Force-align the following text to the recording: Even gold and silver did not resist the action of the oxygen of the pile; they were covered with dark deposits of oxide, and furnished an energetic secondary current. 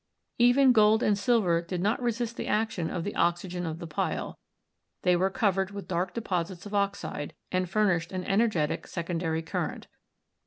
Even 0.39 0.71
gold 0.71 1.03
and 1.03 1.15
silver 1.15 1.61
did 1.61 1.79
not 1.79 2.01
resist 2.01 2.35
the 2.35 2.47
action 2.47 2.89
of 2.89 3.03
the 3.03 3.13
oxygen 3.15 3.67
of 3.67 3.77
the 3.77 3.85
pile; 3.85 4.39
they 5.03 5.15
were 5.15 5.29
covered 5.29 5.69
with 5.69 5.87
dark 5.87 6.11
deposits 6.15 6.65
of 6.65 6.73
oxide, 6.73 7.35
and 7.51 7.69
furnished 7.69 8.11
an 8.11 8.23
energetic 8.25 8.87
secondary 8.87 9.43
current. 9.43 9.85